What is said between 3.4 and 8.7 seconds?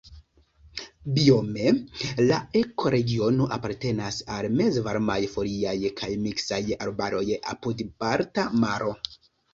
apartenas al mezvarmaj foliaj kaj miksaj arbaroj apud Balta